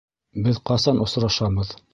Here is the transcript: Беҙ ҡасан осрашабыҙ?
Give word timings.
Беҙ 0.47 0.57
ҡасан 0.71 1.05
осрашабыҙ? 1.07 1.79